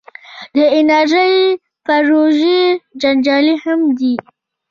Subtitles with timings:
[0.55, 1.33] د انرژۍ
[1.85, 2.61] پروژې
[3.01, 4.13] جنجالي هم دي.